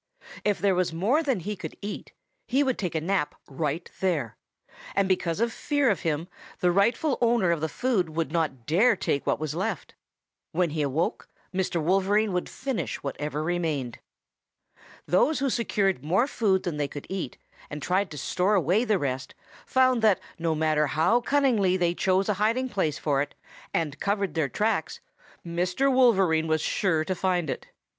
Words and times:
If 0.43 0.57
there 0.57 0.73
was 0.73 0.91
more 0.91 1.21
than 1.21 1.41
he 1.41 1.55
could 1.55 1.77
eat, 1.79 2.11
he 2.47 2.63
would 2.63 2.79
take 2.79 2.95
a 2.95 3.01
nap 3.01 3.35
right 3.47 3.87
there, 3.99 4.35
and 4.95 5.07
because 5.07 5.39
of 5.39 5.53
fear 5.53 5.91
of 5.91 5.99
him 5.99 6.27
the 6.59 6.71
rightful 6.71 7.19
owner 7.21 7.51
of 7.51 7.61
the 7.61 7.69
food 7.69 8.09
would 8.09 8.31
not 8.31 8.65
dare 8.65 8.95
take 8.95 9.27
what 9.27 9.39
was 9.39 9.53
left. 9.53 9.93
When 10.53 10.71
he 10.71 10.81
awoke 10.81 11.29
Mr. 11.53 11.79
Wolverine 11.79 12.33
would 12.33 12.49
finish 12.49 13.03
what 13.03 13.15
remained. 13.21 13.99
"Those 15.05 15.37
who 15.37 15.51
secured 15.51 16.03
more 16.03 16.25
food 16.25 16.63
than 16.63 16.77
they 16.77 16.87
could 16.87 17.05
eat 17.07 17.37
and 17.69 17.79
tried 17.79 18.09
to 18.09 18.17
store 18.17 18.55
away 18.55 18.83
the 18.83 18.97
rest 18.97 19.35
found 19.67 20.01
that 20.01 20.19
no 20.39 20.55
matter 20.55 20.87
how 20.87 21.21
cunningly 21.21 21.77
they 21.77 21.93
chose 21.93 22.27
a 22.27 22.33
hiding 22.41 22.69
place 22.69 22.97
for 22.97 23.21
it 23.21 23.35
and 23.71 23.99
covered 23.99 24.33
their 24.33 24.49
tracks, 24.49 24.99
Mr. 25.45 25.93
Wolverine 25.93 26.47
was 26.47 26.59
sure 26.61 27.05
to 27.05 27.13
find 27.13 27.51
it. 27.51 27.67